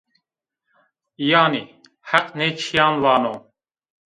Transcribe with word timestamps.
Yanî 1.29 1.63
Heq 2.09 2.27
nê 2.37 2.47
çîyan 2.59 2.95
vano. 3.03 3.35